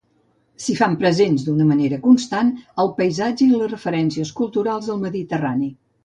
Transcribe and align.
S'hi 0.61 0.73
fan 0.77 0.93
presents 1.01 1.41
d'una 1.49 1.67
manera 1.71 1.99
constant 2.05 2.49
el 2.83 2.89
paisatge 3.01 3.45
i 3.45 3.51
les 3.51 3.69
referències 3.73 4.31
culturals 4.39 4.89
del 4.93 5.05
Mediterrani. 5.05 5.69